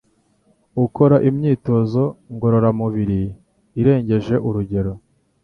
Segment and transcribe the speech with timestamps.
[0.85, 2.03] ukora Imyitozo
[2.33, 3.21] ngororamubiri
[3.79, 4.93] irengeje urugero